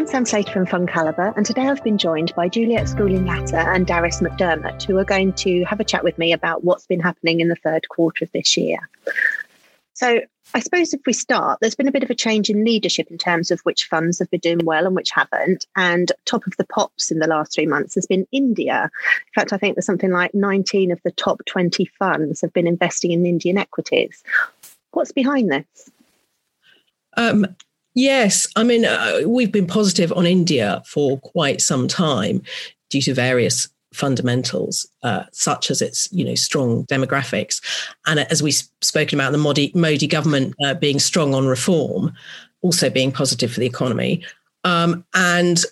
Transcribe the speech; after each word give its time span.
I'm 0.00 0.06
Sam 0.06 0.24
Slater 0.24 0.52
from 0.52 0.64
Fund 0.64 0.88
Calibre, 0.88 1.34
and 1.36 1.44
today 1.44 1.68
I've 1.68 1.84
been 1.84 1.98
joined 1.98 2.34
by 2.34 2.48
Juliet 2.48 2.88
Schooling 2.88 3.26
Latter 3.26 3.58
and 3.58 3.86
Darius 3.86 4.22
McDermott, 4.22 4.82
who 4.82 4.96
are 4.96 5.04
going 5.04 5.34
to 5.34 5.62
have 5.64 5.78
a 5.78 5.84
chat 5.84 6.02
with 6.02 6.16
me 6.16 6.32
about 6.32 6.64
what's 6.64 6.86
been 6.86 7.00
happening 7.00 7.40
in 7.40 7.48
the 7.48 7.54
third 7.56 7.86
quarter 7.90 8.24
of 8.24 8.32
this 8.32 8.56
year. 8.56 8.78
So, 9.92 10.22
I 10.54 10.60
suppose 10.60 10.94
if 10.94 11.02
we 11.04 11.12
start, 11.12 11.58
there's 11.60 11.74
been 11.74 11.86
a 11.86 11.92
bit 11.92 12.02
of 12.02 12.08
a 12.08 12.14
change 12.14 12.48
in 12.48 12.64
leadership 12.64 13.08
in 13.10 13.18
terms 13.18 13.50
of 13.50 13.60
which 13.60 13.84
funds 13.84 14.18
have 14.20 14.30
been 14.30 14.40
doing 14.40 14.64
well 14.64 14.86
and 14.86 14.96
which 14.96 15.10
haven't. 15.10 15.66
And 15.76 16.10
top 16.24 16.46
of 16.46 16.56
the 16.56 16.64
pops 16.64 17.10
in 17.10 17.18
the 17.18 17.28
last 17.28 17.52
three 17.52 17.66
months 17.66 17.94
has 17.94 18.06
been 18.06 18.26
India. 18.32 18.84
In 18.84 19.32
fact, 19.34 19.52
I 19.52 19.58
think 19.58 19.74
there's 19.74 19.84
something 19.84 20.12
like 20.12 20.32
19 20.32 20.92
of 20.92 21.00
the 21.04 21.12
top 21.12 21.42
20 21.44 21.84
funds 21.98 22.40
have 22.40 22.54
been 22.54 22.66
investing 22.66 23.10
in 23.10 23.26
Indian 23.26 23.58
equities. 23.58 24.24
What's 24.92 25.12
behind 25.12 25.50
this? 25.52 25.90
Um, 27.18 27.54
yes, 27.94 28.46
I 28.56 28.62
mean, 28.64 28.84
uh, 28.84 29.20
we've 29.26 29.52
been 29.52 29.66
positive 29.66 30.12
on 30.12 30.26
India 30.26 30.82
for 30.86 31.18
quite 31.18 31.60
some 31.60 31.88
time 31.88 32.42
due 32.90 33.02
to 33.02 33.14
various 33.14 33.68
fundamentals, 33.92 34.86
uh, 35.02 35.24
such 35.32 35.70
as 35.70 35.82
its 35.82 36.08
you 36.12 36.24
know 36.24 36.34
strong 36.34 36.84
demographics, 36.86 37.60
and 38.06 38.20
as 38.20 38.42
we've 38.42 38.62
spoken 38.80 39.18
about 39.18 39.32
the 39.32 39.38
Modi, 39.38 39.72
Modi 39.74 40.06
government 40.06 40.54
uh, 40.64 40.74
being 40.74 40.98
strong 40.98 41.34
on 41.34 41.46
reform, 41.46 42.12
also 42.62 42.90
being 42.90 43.12
positive 43.12 43.52
for 43.52 43.60
the 43.60 43.66
economy, 43.66 44.24
um, 44.64 45.04
and 45.14 45.64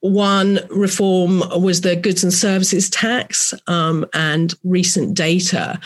one 0.00 0.60
reform 0.70 1.42
was 1.62 1.82
the 1.82 1.96
goods 1.96 2.24
and 2.24 2.32
services 2.32 2.88
tax, 2.88 3.52
um, 3.66 4.06
and 4.14 4.54
recent 4.64 5.14
data 5.14 5.78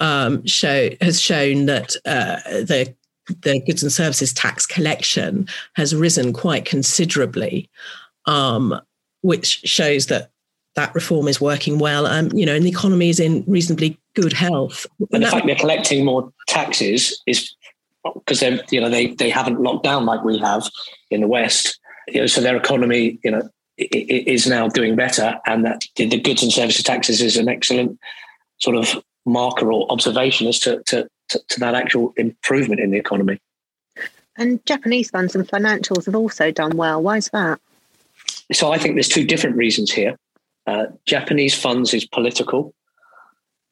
um, 0.00 0.44
show 0.46 0.90
has 1.00 1.20
shown 1.20 1.66
that 1.66 1.96
uh, 2.04 2.38
the 2.44 2.94
the 3.42 3.60
goods 3.60 3.82
and 3.82 3.92
services 3.92 4.32
tax 4.32 4.66
collection 4.66 5.48
has 5.74 5.94
risen 5.94 6.32
quite 6.32 6.64
considerably, 6.64 7.68
um, 8.26 8.80
which 9.22 9.60
shows 9.64 10.06
that 10.06 10.30
that 10.74 10.94
reform 10.94 11.26
is 11.26 11.40
working 11.40 11.78
well. 11.78 12.06
Um, 12.06 12.30
you 12.32 12.46
know, 12.46 12.54
and 12.54 12.64
the 12.64 12.70
economy 12.70 13.08
is 13.08 13.18
in 13.18 13.44
reasonably 13.46 13.98
good 14.14 14.32
health. 14.32 14.86
And, 14.98 15.08
and 15.12 15.22
the 15.24 15.28
fact 15.28 15.46
they're 15.46 15.56
collecting 15.56 16.04
more 16.04 16.32
taxes 16.46 17.20
is 17.26 17.54
because 18.14 18.40
they 18.40 18.60
you 18.70 18.80
know 18.80 18.88
they 18.88 19.08
they 19.14 19.30
haven't 19.30 19.60
locked 19.60 19.84
down 19.84 20.06
like 20.06 20.22
we 20.22 20.38
have 20.38 20.68
in 21.10 21.20
the 21.20 21.28
West. 21.28 21.80
You 22.08 22.20
know, 22.20 22.26
so 22.26 22.40
their 22.40 22.56
economy, 22.56 23.18
you 23.24 23.32
know, 23.32 23.48
is 23.78 24.46
now 24.46 24.68
doing 24.68 24.94
better, 24.94 25.38
and 25.46 25.64
that 25.64 25.82
the 25.96 26.20
goods 26.20 26.42
and 26.42 26.52
services 26.52 26.84
taxes 26.84 27.20
is 27.20 27.36
an 27.36 27.48
excellent 27.48 27.98
sort 28.58 28.76
of 28.76 29.02
marker 29.26 29.72
or 29.72 29.90
observation 29.90 30.46
as 30.46 30.58
to, 30.60 30.82
to, 30.86 31.06
to, 31.30 31.40
to 31.48 31.60
that 31.60 31.74
actual 31.74 32.12
improvement 32.16 32.80
in 32.80 32.90
the 32.90 32.98
economy. 32.98 33.40
And 34.36 34.64
Japanese 34.66 35.10
funds 35.10 35.34
and 35.34 35.48
financials 35.48 36.06
have 36.06 36.14
also 36.14 36.50
done 36.50 36.76
well. 36.76 37.02
Why 37.02 37.16
is 37.16 37.30
that? 37.30 37.58
So 38.52 38.70
I 38.70 38.78
think 38.78 38.94
there's 38.94 39.08
two 39.08 39.24
different 39.24 39.56
reasons 39.56 39.90
here. 39.90 40.16
Uh, 40.66 40.86
Japanese 41.06 41.54
funds 41.54 41.94
is 41.94 42.06
political. 42.06 42.74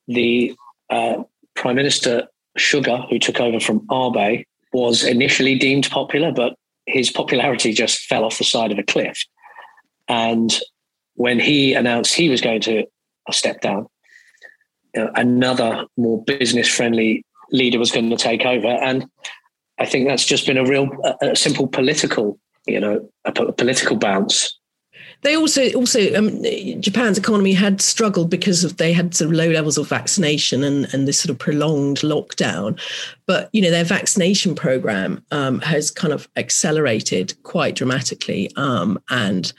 The 0.08 0.55
uh, 0.91 1.24
Prime 1.55 1.77
Minister 1.77 2.28
Suga, 2.58 3.08
who 3.11 3.19
took 3.19 3.41
over 3.41 3.61
from 3.61 3.86
Abe, 3.91 4.44
was 4.72 5.05
initially 5.05 5.58
deemed 5.58 5.91
popular, 5.91 6.33
but 6.33 6.56
his 6.86 7.11
popularity 7.11 7.72
just 7.72 8.00
fell 8.00 8.24
off 8.24 8.39
the 8.39 8.44
side 8.44 8.72
of 8.72 8.78
a 8.78 8.83
cliff. 8.83 9.24
And 10.08 10.58
when 11.14 11.41
he 11.41 11.74
announced 11.74 12.14
he 12.14 12.28
was 12.28 12.41
going 12.41 12.61
to 12.62 12.86
step 13.30 13.61
down, 13.61 13.86
you 14.94 15.08
another 15.14 15.86
more 15.96 16.22
business 16.24 16.68
friendly 16.68 17.24
leader 17.55 17.78
was 17.78 17.92
going 17.92 18.10
to 18.10 18.16
take 18.16 18.44
over. 18.44 18.69
And 18.69 19.06
I 19.78 19.86
think 19.86 20.08
that's 20.08 20.24
just 20.24 20.47
been 20.47 20.58
a 20.58 20.64
real, 20.64 20.88
a, 21.05 21.30
a 21.30 21.36
simple 21.36 21.66
political, 21.66 22.38
you 22.66 22.80
know, 22.80 23.08
a, 23.24 23.30
a 23.30 23.52
political 23.52 23.96
bounce 23.96 24.58
they 25.24 25.36
also 25.36 25.72
also 25.72 26.14
um, 26.14 26.42
Japan's 26.80 27.16
economy 27.16 27.55
had 27.55 27.80
struggled 27.80 28.28
because 28.28 28.62
of 28.62 28.77
they 28.77 28.92
had 28.92 29.14
sort 29.14 29.30
of 29.30 29.36
low 29.36 29.48
levels 29.48 29.78
of 29.78 29.89
vaccination 29.89 30.62
and 30.62 30.92
and 30.92 31.08
this 31.08 31.18
sort 31.18 31.30
of 31.30 31.39
prolonged 31.39 31.98
lockdown, 31.98 32.78
but 33.27 33.48
you 33.52 33.62
know 33.62 33.70
their 33.70 33.84
vaccination 33.84 34.55
program 34.55 35.24
um, 35.30 35.61
has 35.61 35.90
kind 35.90 36.12
of 36.12 36.28
accelerated 36.36 37.34
quite 37.42 37.74
dramatically, 37.74 38.51
um, 38.57 39.01
and 39.08 39.52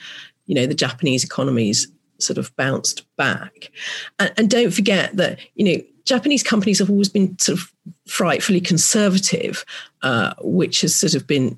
you 0.45 0.53
know 0.53 0.67
the 0.67 0.75
Japanese 0.75 1.23
economies 1.23 1.87
sort 2.19 2.37
of 2.37 2.55
bounced 2.55 3.05
back. 3.17 3.71
And, 4.19 4.33
and 4.37 4.49
don't 4.49 4.71
forget 4.71 5.15
that, 5.17 5.39
you 5.55 5.65
know, 5.65 5.83
Japanese 6.05 6.43
companies 6.43 6.79
have 6.79 6.89
always 6.89 7.09
been 7.09 7.37
sort 7.39 7.59
of 7.59 7.71
frightfully 8.07 8.61
conservative, 8.61 9.65
uh, 10.03 10.33
which 10.41 10.81
has 10.81 10.95
sort 10.95 11.15
of 11.15 11.25
been 11.25 11.57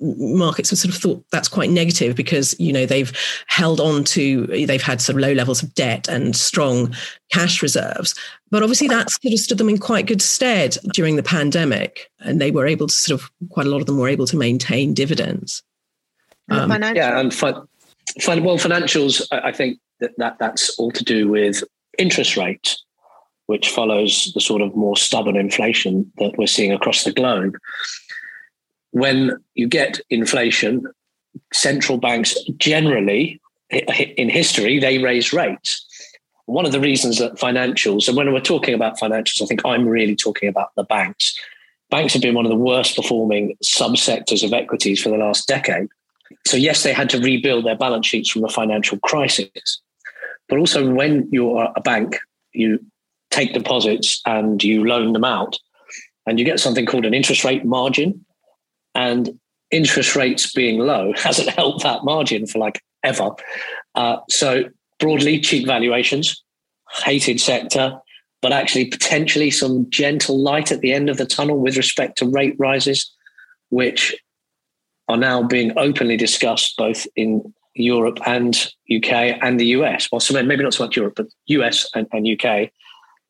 markets 0.00 0.70
have 0.70 0.78
sort 0.78 0.94
of 0.94 1.00
thought 1.00 1.24
that's 1.32 1.48
quite 1.48 1.70
negative 1.70 2.14
because 2.14 2.54
you 2.60 2.72
know 2.72 2.84
they've 2.84 3.12
held 3.46 3.80
on 3.80 4.04
to 4.04 4.46
they've 4.46 4.82
had 4.82 5.00
sort 5.00 5.16
of 5.16 5.22
low 5.22 5.32
levels 5.32 5.62
of 5.62 5.74
debt 5.74 6.08
and 6.08 6.36
strong 6.36 6.94
cash 7.32 7.62
reserves 7.62 8.14
but 8.50 8.62
obviously 8.62 8.86
that 8.86 9.10
sort 9.10 9.32
of 9.32 9.40
stood 9.40 9.58
them 9.58 9.68
in 9.68 9.78
quite 9.78 10.06
good 10.06 10.20
stead 10.20 10.76
during 10.92 11.16
the 11.16 11.22
pandemic 11.22 12.10
and 12.20 12.40
they 12.40 12.50
were 12.50 12.66
able 12.66 12.86
to 12.86 12.94
sort 12.94 13.20
of 13.20 13.30
quite 13.48 13.66
a 13.66 13.70
lot 13.70 13.80
of 13.80 13.86
them 13.86 13.98
were 13.98 14.08
able 14.08 14.26
to 14.26 14.36
maintain 14.36 14.92
dividends 14.92 15.62
um, 16.50 16.70
yeah 16.94 17.18
and 17.18 17.32
fi- 17.32 17.52
well 17.52 18.58
financials 18.58 19.26
i 19.32 19.52
think 19.52 19.78
that, 20.00 20.12
that 20.18 20.38
that's 20.38 20.78
all 20.78 20.90
to 20.92 21.04
do 21.04 21.28
with 21.28 21.62
interest 21.98 22.36
rates, 22.36 22.84
which 23.46 23.70
follows 23.70 24.30
the 24.34 24.40
sort 24.40 24.62
of 24.62 24.76
more 24.76 24.96
stubborn 24.96 25.36
inflation 25.36 26.10
that 26.18 26.36
we're 26.38 26.46
seeing 26.46 26.72
across 26.72 27.04
the 27.04 27.12
globe. 27.12 27.56
When 28.90 29.36
you 29.54 29.68
get 29.68 30.00
inflation, 30.10 30.86
central 31.52 31.98
banks 31.98 32.36
generally, 32.56 33.40
in 33.70 34.30
history, 34.30 34.78
they 34.78 34.98
raise 34.98 35.32
rates. 35.32 35.84
One 36.46 36.64
of 36.64 36.72
the 36.72 36.80
reasons 36.80 37.18
that 37.18 37.34
financials, 37.34 38.08
and 38.08 38.16
when 38.16 38.32
we're 38.32 38.40
talking 38.40 38.74
about 38.74 38.98
financials, 38.98 39.42
I 39.42 39.46
think 39.46 39.60
I'm 39.66 39.86
really 39.86 40.16
talking 40.16 40.48
about 40.48 40.70
the 40.76 40.84
banks. 40.84 41.38
Banks 41.90 42.14
have 42.14 42.22
been 42.22 42.34
one 42.34 42.46
of 42.46 42.50
the 42.50 42.56
worst 42.56 42.96
performing 42.96 43.56
subsectors 43.62 44.42
of 44.42 44.52
equities 44.52 45.02
for 45.02 45.10
the 45.10 45.16
last 45.16 45.46
decade. 45.46 45.88
So, 46.46 46.56
yes, 46.56 46.82
they 46.82 46.92
had 46.92 47.10
to 47.10 47.20
rebuild 47.20 47.66
their 47.66 47.76
balance 47.76 48.06
sheets 48.06 48.30
from 48.30 48.42
the 48.42 48.48
financial 48.48 48.98
crisis. 48.98 49.80
But 50.48 50.58
also, 50.58 50.90
when 50.90 51.28
you're 51.30 51.72
a 51.76 51.80
bank, 51.80 52.18
you 52.52 52.84
take 53.30 53.52
deposits 53.52 54.20
and 54.24 54.62
you 54.64 54.84
loan 54.84 55.12
them 55.12 55.24
out, 55.24 55.56
and 56.26 56.38
you 56.38 56.44
get 56.44 56.60
something 56.60 56.86
called 56.86 57.04
an 57.04 57.14
interest 57.14 57.44
rate 57.44 57.64
margin. 57.64 58.24
And 58.94 59.38
interest 59.70 60.16
rates 60.16 60.52
being 60.52 60.78
low 60.78 61.12
hasn't 61.16 61.50
helped 61.50 61.82
that 61.82 62.04
margin 62.04 62.46
for 62.46 62.58
like 62.58 62.80
ever. 63.04 63.30
Uh, 63.94 64.18
so, 64.30 64.64
broadly, 64.98 65.40
cheap 65.40 65.66
valuations, 65.66 66.42
hated 67.04 67.40
sector, 67.40 67.98
but 68.40 68.52
actually 68.52 68.86
potentially 68.86 69.50
some 69.50 69.88
gentle 69.90 70.40
light 70.40 70.72
at 70.72 70.80
the 70.80 70.92
end 70.92 71.08
of 71.10 71.16
the 71.16 71.26
tunnel 71.26 71.58
with 71.58 71.76
respect 71.76 72.18
to 72.18 72.26
rate 72.26 72.54
rises, 72.58 73.12
which 73.70 74.16
are 75.08 75.16
now 75.16 75.42
being 75.42 75.72
openly 75.76 76.16
discussed 76.16 76.76
both 76.76 77.06
in 77.16 77.52
Europe 77.78 78.18
and 78.26 78.72
UK 78.94 79.38
and 79.42 79.58
the 79.58 79.66
US. 79.66 80.08
Well, 80.10 80.20
so 80.20 80.40
maybe 80.42 80.62
not 80.62 80.74
so 80.74 80.84
much 80.84 80.96
Europe, 80.96 81.14
but 81.16 81.26
US 81.46 81.88
and, 81.94 82.06
and 82.12 82.26
UK 82.28 82.70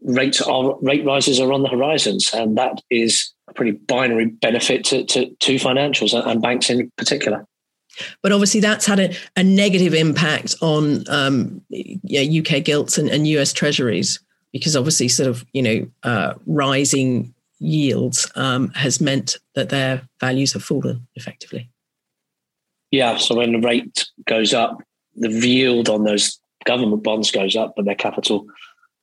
rates 0.02 0.40
are 0.40 0.76
rate 0.80 1.04
rises 1.04 1.40
are 1.40 1.52
on 1.52 1.62
the 1.62 1.68
horizons, 1.68 2.32
and 2.32 2.56
that 2.56 2.80
is 2.90 3.32
a 3.48 3.54
pretty 3.54 3.72
binary 3.72 4.26
benefit 4.26 4.84
to 4.84 5.04
to, 5.04 5.30
to 5.30 5.54
financials 5.56 6.14
and 6.14 6.42
banks 6.42 6.70
in 6.70 6.90
particular. 6.96 7.46
But 8.22 8.32
obviously, 8.32 8.60
that's 8.60 8.86
had 8.86 9.00
a, 9.00 9.16
a 9.36 9.42
negative 9.42 9.94
impact 9.94 10.54
on 10.60 11.04
um, 11.08 11.62
yeah, 11.70 12.40
UK 12.40 12.64
gilts 12.64 12.98
and, 12.98 13.08
and, 13.08 13.26
US 13.26 13.52
treasuries 13.52 14.20
because 14.52 14.76
obviously, 14.76 15.08
sort 15.08 15.28
of 15.28 15.44
you 15.52 15.62
know, 15.62 15.86
uh, 16.04 16.34
rising 16.46 17.34
yields 17.58 18.30
um, 18.36 18.68
has 18.70 19.00
meant 19.00 19.36
that 19.54 19.70
their 19.70 20.02
values 20.20 20.52
have 20.52 20.62
fallen 20.62 21.06
effectively. 21.16 21.68
Yeah, 22.90 23.16
so 23.16 23.34
when 23.34 23.52
the 23.52 23.60
rate 23.60 24.06
goes 24.26 24.54
up, 24.54 24.82
the 25.16 25.30
yield 25.30 25.88
on 25.88 26.04
those 26.04 26.38
government 26.64 27.02
bonds 27.02 27.30
goes 27.30 27.56
up, 27.56 27.74
but 27.76 27.84
their 27.84 27.94
capital 27.94 28.46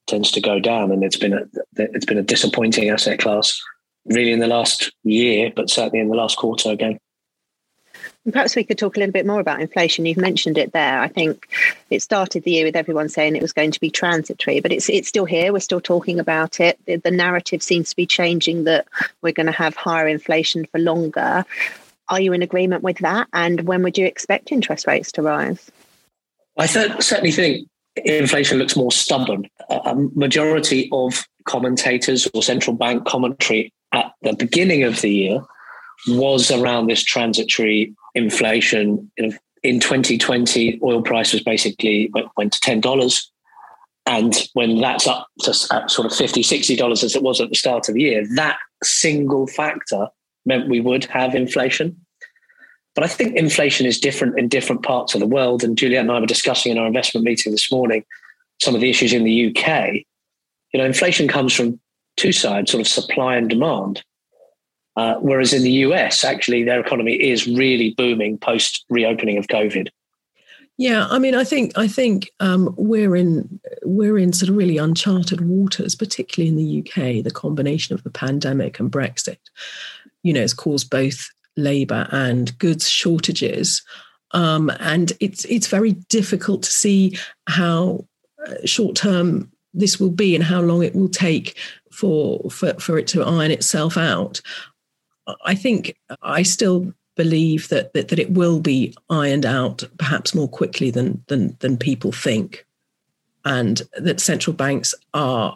tends 0.08 0.32
to 0.32 0.42
go 0.42 0.60
down, 0.60 0.92
and 0.92 1.04
it's 1.04 1.18
been 1.18 1.34
a 1.34 1.44
it's 1.76 2.06
been 2.06 2.18
a 2.18 2.24
disappointing 2.24 2.90
asset 2.90 3.20
class, 3.20 3.60
really 4.06 4.32
in 4.32 4.40
the 4.40 4.48
last 4.48 4.92
year, 5.04 5.52
but 5.56 5.70
certainly 5.70 6.00
in 6.00 6.10
the 6.10 6.16
last 6.16 6.38
quarter 6.38 6.70
again. 6.70 7.00
Perhaps 8.32 8.56
we 8.56 8.64
could 8.64 8.80
talk 8.80 8.98
a 8.98 9.00
little 9.00 9.14
bit 9.14 9.26
more 9.26 9.40
about 9.40 9.62
inflation. 9.62 10.06
You've 10.06 10.18
mentioned 10.18 10.58
it 10.58 10.74
there. 10.74 11.00
I 11.00 11.08
think 11.08 11.48
it 11.92 12.02
started 12.02 12.44
the 12.44 12.52
year 12.52 12.66
with 12.66 12.76
everyone 12.76 13.08
saying 13.08 13.36
it 13.36 13.42
was 13.42 13.54
going 13.54 13.70
to 13.70 13.80
be 13.80 13.92
transitory, 13.92 14.62
but 14.62 14.72
it's 14.72 14.90
it's 14.90 15.08
still 15.08 15.26
here. 15.26 15.54
We're 15.54 15.60
still 15.60 15.82
talking 15.82 16.20
about 16.20 16.60
it. 16.60 16.80
The, 16.86 16.96
the 16.96 17.12
narrative 17.12 17.62
seems 17.62 17.92
to 17.92 17.96
be 17.96 18.08
changing 18.08 18.64
that 18.64 18.88
we're 19.22 19.32
going 19.32 19.46
to 19.46 19.52
have 19.52 19.76
higher 19.76 20.08
inflation 20.08 20.66
for 20.66 20.80
longer. 20.80 21.46
Are 22.10 22.20
you 22.20 22.34
in 22.34 22.42
agreement 22.42 22.84
with 22.84 23.00
that? 23.00 23.28
And 23.34 23.62
when 23.62 23.84
would 23.84 23.98
you 23.98 24.06
expect 24.06 24.52
interest 24.52 24.88
rates 24.88 25.12
to 25.14 25.22
rise? 25.22 25.72
I 26.58 26.68
certainly 26.68 27.32
think 27.32 27.68
inflation 27.96 28.60
looks 28.60 28.76
more 28.76 28.92
stubborn. 28.92 29.50
A 29.70 29.96
majority 29.96 30.90
of 30.92 31.26
commentators 31.46 32.28
or 32.34 32.44
central 32.44 32.76
bank 32.76 33.06
commentary 33.06 33.74
at 33.92 34.14
the 34.22 34.34
beginning 34.34 34.84
of 34.84 35.02
the 35.02 35.10
year 35.10 35.42
was 36.08 36.52
around 36.52 36.88
this 36.88 37.04
transitory 37.04 37.94
inflation 38.14 39.12
in 39.66 39.80
2020, 39.80 40.80
oil 40.84 41.02
price 41.02 41.34
was 41.34 41.42
basically 41.42 42.12
went 42.38 42.54
to 42.54 42.60
ten 42.60 42.80
dollars, 42.80 43.32
and 44.06 44.48
when 44.54 44.80
that's 44.80 45.08
up 45.08 45.28
to 45.40 45.54
sort 45.54 46.06
of 46.06 46.14
50 46.14 46.44
60 46.44 46.76
dollars 46.76 47.04
as 47.04 47.16
it 47.16 47.24
was 47.24 47.42
at 47.42 47.50
the 47.50 47.56
start 47.56 47.90
of 47.90 47.96
the 47.96 48.02
year, 48.02 48.24
that 48.36 48.58
single 48.84 49.48
factor 49.48 50.08
meant 50.46 50.70
we 50.70 50.82
would 50.82 51.06
have 51.06 51.36
inflation. 51.36 51.96
But 52.94 53.04
I 53.04 53.08
think 53.08 53.36
inflation 53.36 53.86
is 53.86 54.00
different 54.00 54.40
in 54.40 54.48
different 54.48 54.84
parts 54.84 55.14
of 55.14 55.20
the 55.20 55.28
world. 55.28 55.64
And 55.64 55.78
Juliet 55.78 56.02
and 56.02 56.12
I 56.12 56.20
were 56.20 56.26
discussing 56.26 56.72
in 56.72 56.78
our 56.78 56.88
investment 56.88 57.26
meeting 57.26 57.52
this 57.52 57.72
morning 57.72 58.06
some 58.62 58.74
of 58.74 58.82
the 58.82 58.90
issues 58.90 59.12
in 59.12 59.26
the 59.26 59.48
UK. 59.48 59.94
You 60.74 60.80
know, 60.80 60.86
inflation 60.86 61.28
comes 61.28 61.54
from 61.54 61.80
two 62.16 62.32
sides, 62.32 62.72
sort 62.72 62.82
of 62.82 62.88
supply 62.88 63.36
and 63.36 63.50
demand. 63.50 64.04
Uh, 64.96 65.16
whereas 65.16 65.54
in 65.54 65.64
the 65.64 65.72
US, 65.72 66.24
actually, 66.24 66.64
their 66.64 66.80
economy 66.80 67.16
is 67.16 67.48
really 67.48 67.94
booming 67.98 68.38
post 68.38 68.86
reopening 68.90 69.38
of 69.38 69.48
COVID. 69.48 69.90
Yeah, 70.78 71.08
I 71.10 71.20
mean, 71.20 71.36
I 71.36 71.46
think 71.46 71.78
I 71.78 71.88
think 71.88 72.30
um, 72.42 72.74
we're 72.78 73.16
in 73.16 73.60
we're 73.84 74.18
in 74.18 74.34
sort 74.34 74.50
of 74.50 74.58
really 74.58 74.78
uncharted 74.78 75.42
waters, 75.42 75.96
particularly 75.96 76.50
in 76.50 76.58
the 76.58 76.80
UK. 76.80 77.24
The 77.24 77.32
combination 77.32 77.94
of 77.94 78.04
the 78.04 78.10
pandemic 78.10 78.80
and 78.80 78.92
Brexit, 78.92 79.38
you 80.26 80.34
know, 80.34 80.42
has 80.42 80.56
caused 80.56 80.90
both 80.90 81.30
labour 81.56 82.08
and 82.12 82.58
goods 82.58 82.90
shortages, 82.90 83.84
um, 84.32 84.72
and 84.80 85.14
it's 85.20 85.46
it's 85.46 85.68
very 85.68 85.94
difficult 86.10 86.64
to 86.64 86.70
see 86.72 87.16
how 87.48 88.06
uh, 88.48 88.56
short 88.66 88.96
term 88.96 89.52
this 89.72 90.00
will 90.00 90.10
be 90.10 90.34
and 90.34 90.44
how 90.44 90.62
long 90.62 90.84
it 90.84 90.96
will 90.96 91.10
take 91.10 91.58
for 91.92 92.50
for 92.50 92.74
for 92.80 92.98
it 92.98 93.06
to 93.08 93.24
iron 93.24 93.52
itself 93.52 93.98
out. 93.98 94.42
I 95.46 95.54
think 95.54 95.96
I 96.24 96.42
still 96.42 96.92
believe 97.16 97.70
that, 97.70 97.94
that 97.94 98.08
that 98.08 98.20
it 98.20 98.32
will 98.32 98.60
be 98.60 98.96
ironed 99.12 99.46
out 99.46 99.84
perhaps 100.00 100.34
more 100.34 100.50
quickly 100.50 100.90
than 100.90 101.24
than 101.28 101.56
than 101.60 101.78
people 101.78 102.12
think, 102.12 102.66
and 103.46 103.84
that 103.94 104.20
central 104.20 104.56
banks 104.56 104.96
are 105.14 105.56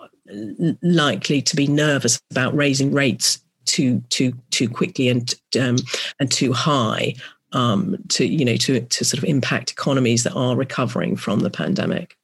likely 0.83 1.41
to 1.41 1.55
be 1.55 1.65
nervous 1.65 2.21
about 2.29 2.55
raising 2.55 2.93
rates 2.93 3.39
too 3.69 4.01
too 4.09 4.33
too 4.51 4.67
quickly 4.67 5.09
and 5.09 5.33
um, 5.59 5.77
and 6.19 6.31
too 6.31 6.53
high 6.53 7.13
um, 7.53 7.97
to 8.09 8.25
you 8.25 8.43
know 8.43 8.57
to 8.57 8.81
to 8.81 9.05
sort 9.05 9.17
of 9.17 9.29
impact 9.29 9.71
economies 9.71 10.23
that 10.23 10.33
are 10.33 10.55
recovering 10.55 11.15
from 11.15 11.39
the 11.39 11.49
pandemic. 11.49 12.15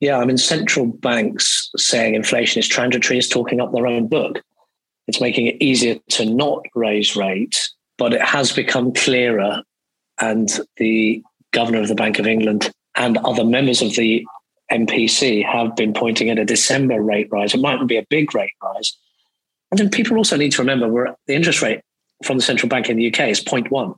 Yeah, 0.00 0.18
I 0.18 0.24
mean, 0.26 0.38
central 0.38 0.86
banks 0.86 1.70
saying 1.76 2.14
inflation 2.14 2.60
is 2.60 2.68
transitory 2.68 3.18
is 3.18 3.28
talking 3.28 3.60
up 3.60 3.72
their 3.72 3.86
own 3.86 4.08
book. 4.08 4.42
It's 5.06 5.20
making 5.20 5.46
it 5.46 5.56
easier 5.60 5.98
to 6.10 6.26
not 6.26 6.66
raise 6.74 7.16
rates 7.16 7.74
but 7.98 8.12
it 8.12 8.22
has 8.22 8.52
become 8.52 8.92
clearer. 8.92 9.62
And 10.20 10.48
the 10.76 11.22
governor 11.52 11.80
of 11.80 11.88
the 11.88 11.94
Bank 11.94 12.18
of 12.18 12.26
England 12.26 12.70
and 12.94 13.18
other 13.18 13.44
members 13.44 13.82
of 13.82 13.94
the 13.94 14.24
MPC 14.72 15.44
have 15.44 15.76
been 15.76 15.92
pointing 15.92 16.30
at 16.30 16.38
a 16.38 16.44
December 16.44 17.00
rate 17.00 17.28
rise. 17.30 17.54
It 17.54 17.60
mightn't 17.60 17.88
be 17.88 17.98
a 17.98 18.06
big 18.08 18.34
rate 18.34 18.54
rise. 18.62 18.96
And 19.70 19.78
then 19.78 19.90
people 19.90 20.16
also 20.16 20.36
need 20.36 20.52
to 20.52 20.62
remember 20.62 20.88
where 20.88 21.16
the 21.26 21.34
interest 21.34 21.62
rate 21.62 21.80
from 22.24 22.38
the 22.38 22.42
central 22.42 22.68
bank 22.68 22.88
in 22.88 22.96
the 22.96 23.08
UK 23.08 23.28
is 23.28 23.42
0.1. 23.42 23.94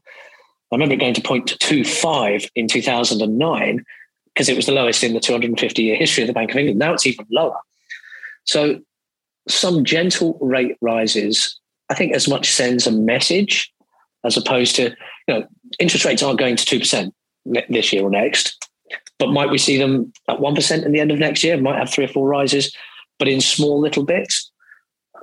I 0.70 0.74
remember 0.74 0.94
it 0.94 1.00
going 1.00 1.14
to 1.14 1.20
0.25 1.20 2.50
in 2.54 2.68
2009 2.68 3.84
because 4.26 4.48
it 4.48 4.56
was 4.56 4.66
the 4.66 4.72
lowest 4.72 5.02
in 5.02 5.14
the 5.14 5.20
250 5.20 5.82
year 5.82 5.96
history 5.96 6.22
of 6.22 6.26
the 6.26 6.32
Bank 6.32 6.50
of 6.50 6.56
England. 6.56 6.78
Now 6.78 6.92
it's 6.92 7.06
even 7.06 7.26
lower. 7.30 7.56
So 8.44 8.80
some 9.48 9.84
gentle 9.84 10.38
rate 10.40 10.76
rises, 10.80 11.58
I 11.90 11.94
think, 11.94 12.12
as 12.12 12.28
much 12.28 12.50
sends 12.50 12.86
a 12.86 12.92
message 12.92 13.72
as 14.24 14.36
opposed 14.36 14.76
to, 14.76 14.94
you 15.26 15.34
know, 15.34 15.46
interest 15.78 16.04
rates 16.04 16.22
aren't 16.22 16.38
going 16.38 16.56
to 16.56 16.78
2% 16.78 17.12
this 17.68 17.92
year 17.92 18.02
or 18.02 18.10
next, 18.10 18.58
but 19.18 19.28
might 19.28 19.50
we 19.50 19.58
see 19.58 19.78
them 19.78 20.12
at 20.28 20.38
1% 20.38 20.84
in 20.84 20.92
the 20.92 21.00
end 21.00 21.10
of 21.10 21.18
next 21.18 21.42
year? 21.42 21.60
Might 21.60 21.78
have 21.78 21.90
three 21.90 22.04
or 22.04 22.08
four 22.08 22.28
rises, 22.28 22.74
but 23.18 23.28
in 23.28 23.40
small 23.40 23.80
little 23.80 24.04
bits. 24.04 24.47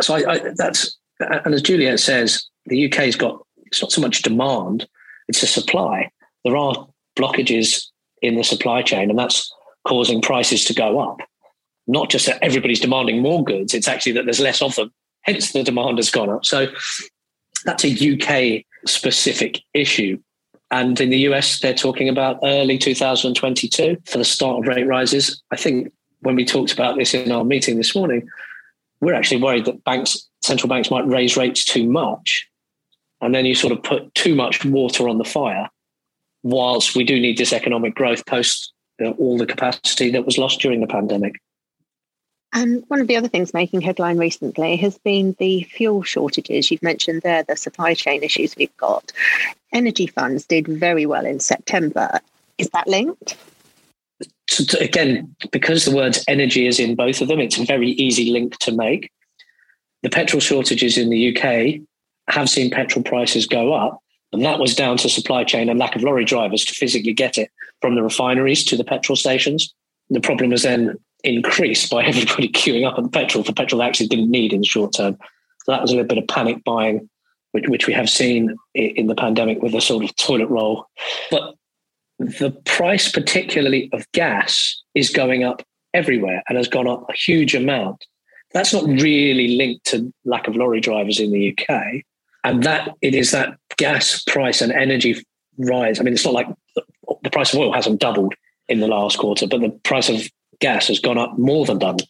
So 0.02 0.16
I, 0.16 0.34
I, 0.34 0.52
that's, 0.56 0.98
and 1.20 1.54
as 1.54 1.62
Juliet 1.62 2.00
says, 2.00 2.46
the 2.66 2.92
UK's 2.92 3.16
got, 3.16 3.46
it's 3.66 3.82
not 3.82 3.92
so 3.92 4.02
much 4.02 4.22
demand, 4.22 4.88
it's 5.28 5.44
a 5.44 5.48
supply. 5.48 6.10
There 6.44 6.58
are 6.58 6.88
blockages 7.18 7.88
in 8.22 8.36
the 8.36 8.44
supply 8.44 8.82
chain, 8.82 9.10
and 9.10 9.18
that's 9.18 9.52
causing 9.88 10.22
prices 10.22 10.66
to 10.66 10.74
go 10.74 11.00
up. 11.00 11.20
Not 11.88 12.10
just 12.10 12.26
that 12.26 12.40
everybody's 12.42 12.80
demanding 12.80 13.22
more 13.22 13.44
goods, 13.44 13.74
it's 13.74 13.88
actually 13.88 14.14
that 14.14 14.26
there's 14.26 14.40
less 14.40 14.62
of 14.62 14.76
them. 14.76 14.92
Hence, 15.22 15.52
the 15.52 15.64
demand 15.64 15.98
has 15.98 16.12
gone 16.12 16.30
up. 16.30 16.46
So 16.46 16.68
that's 17.66 17.84
a 17.86 18.14
UK 18.14 18.64
specific 18.88 19.60
issue. 19.74 20.20
And 20.72 21.00
in 21.00 21.10
the 21.10 21.20
US, 21.30 21.60
they're 21.60 21.74
talking 21.74 22.10
about 22.10 22.40
early 22.44 22.78
2022 22.78 23.98
for 24.06 24.18
the 24.18 24.26
start 24.26 24.60
of 24.60 24.68
rate 24.68 24.88
rises. 24.88 25.42
I 25.52 25.56
think 25.56 25.92
when 26.22 26.36
we 26.36 26.46
talked 26.46 26.74
about 26.74 26.98
this 26.98 27.14
in 27.14 27.32
our 27.32 27.44
meeting 27.44 27.78
this 27.78 27.96
morning, 27.96 28.28
we're 29.02 29.14
actually 29.14 29.42
worried 29.42 29.66
that 29.66 29.84
banks, 29.84 30.28
central 30.42 30.70
banks 30.70 30.92
might 30.92 31.08
raise 31.08 31.38
rates 31.38 31.66
too 31.66 31.88
much. 31.90 32.48
And 33.22 33.34
then 33.34 33.46
you 33.46 33.56
sort 33.56 33.74
of 33.74 33.82
put 33.84 34.14
too 34.16 34.36
much 34.36 34.64
water 34.66 35.08
on 35.10 35.18
the 35.18 35.24
fire, 35.24 35.70
whilst 36.44 36.96
we 36.96 37.04
do 37.04 37.20
need 37.20 37.38
this 37.38 37.54
economic 37.54 37.96
growth 37.96 38.26
post 38.26 38.74
you 39.00 39.08
know, 39.08 39.12
all 39.14 39.38
the 39.38 39.46
capacity 39.46 40.12
that 40.12 40.26
was 40.26 40.38
lost 40.38 40.60
during 40.60 40.82
the 40.82 40.88
pandemic. 40.88 41.42
And 42.54 42.86
one 42.88 43.02
of 43.02 43.08
the 43.08 43.18
other 43.18 43.28
things 43.28 43.54
making 43.54 43.82
headline 43.82 44.18
recently 44.18 44.78
has 44.78 44.98
been 45.00 45.36
the 45.40 45.64
fuel 45.64 46.04
shortages. 46.04 46.72
You've 46.72 46.84
mentioned 46.84 47.22
there 47.22 47.44
the 47.44 47.58
supply 47.58 47.94
chain 47.94 48.24
issues 48.24 48.56
we've 48.56 48.78
got. 48.78 49.12
Energy 49.74 50.08
funds 50.08 50.46
did 50.46 50.68
very 50.68 51.06
well 51.06 51.26
in 51.26 51.42
September. 51.42 52.22
Is 52.58 52.70
that 52.70 52.88
linked? 52.88 53.36
So 54.48 54.78
again, 54.80 55.36
because 55.52 55.86
the 55.86 55.96
words 55.96 56.24
energy 56.28 56.68
is 56.68 56.80
in 56.80 56.96
both 56.96 57.22
of 57.22 57.28
them, 57.28 57.40
it's 57.40 57.58
a 57.58 57.66
very 57.66 57.92
easy 57.92 58.32
link 58.32 58.58
to 58.60 58.72
make. 58.72 59.12
The 60.04 60.10
petrol 60.10 60.40
shortages 60.40 60.98
in 60.98 61.10
the 61.10 61.36
UK 61.36 61.82
have 62.28 62.50
seen 62.50 62.70
petrol 62.70 63.04
prices 63.04 63.48
go 63.48 63.74
up, 63.74 64.00
and 64.32 64.44
that 64.46 64.60
was 64.60 64.76
down 64.76 64.98
to 64.98 65.10
supply 65.10 65.44
chain 65.44 65.70
and 65.70 65.80
lack 65.80 65.96
of 65.96 66.04
lorry 66.04 66.26
drivers 66.26 66.64
to 66.66 66.74
physically 66.74 67.14
get 67.14 67.38
it 67.38 67.50
from 67.82 67.96
the 67.96 68.04
refineries 68.04 68.64
to 68.66 68.78
the 68.78 68.84
petrol 68.84 69.16
stations. 69.16 69.74
The 70.10 70.22
problem 70.22 70.52
was 70.52 70.64
then 70.64 70.98
increased 71.24 71.90
by 71.90 72.04
everybody 72.06 72.50
queuing 72.50 72.88
up 72.88 72.98
at 72.98 73.12
petrol 73.12 73.44
for 73.44 73.54
petrol 73.54 73.80
they 73.80 73.88
actually 73.88 74.08
didn't 74.08 74.30
need 74.30 74.54
in 74.54 74.62
the 74.62 74.68
short 74.68 74.94
term. 74.94 75.18
So 75.64 75.72
that 75.72 75.82
was 75.82 75.92
a 75.92 75.96
little 75.96 76.08
bit 76.08 76.20
of 76.20 76.28
panic 76.28 76.64
buying, 76.64 77.10
which, 77.52 77.68
which 77.68 77.88
we 77.88 77.94
have 77.94 78.10
seen 78.10 78.56
in 78.76 79.08
the 79.08 79.16
pandemic 79.16 79.62
with 79.62 79.74
a 79.74 79.82
sort 79.82 80.04
of 80.04 80.16
toilet 80.16 80.50
roll. 80.50 80.86
But 81.32 81.56
the 82.20 82.52
price, 82.66 83.12
particularly 83.12 83.90
of 83.94 84.10
gas, 84.12 84.82
is 84.94 85.10
going 85.10 85.44
up 85.44 85.64
everywhere 85.94 86.44
and 86.48 86.58
has 86.58 86.68
gone 86.68 86.88
up 86.88 87.06
a 87.10 87.14
huge 87.14 87.56
amount. 87.56 88.06
That's 88.54 88.74
not 88.74 88.86
really 88.86 89.58
linked 89.58 89.86
to 89.88 90.14
lack 90.24 90.48
of 90.48 90.56
lorry 90.56 90.80
drivers 90.80 91.20
in 91.20 91.32
the 91.32 91.58
UK. 91.58 92.04
And 92.44 92.64
that 92.64 92.96
it 93.02 93.16
is 93.16 93.32
that 93.32 93.58
gas 93.78 94.24
price 94.24 94.62
and 94.62 94.72
energy 94.72 95.22
rise. 95.58 96.00
I 96.00 96.04
mean, 96.04 96.14
it's 96.14 96.26
not 96.26 96.34
like 96.34 96.48
the 97.24 97.30
price 97.32 97.54
of 97.54 97.60
oil 97.60 97.74
hasn't 97.74 98.00
doubled 98.00 98.36
in 98.68 98.80
the 98.80 98.88
last 98.88 99.18
quarter, 99.18 99.48
but 99.48 99.62
the 99.62 99.70
price 99.84 100.10
of 100.10 100.30
gas 100.60 100.88
has 100.88 101.00
gone 101.00 101.18
up 101.18 101.38
more 101.38 101.66
than 101.66 101.80
double. 101.80 102.06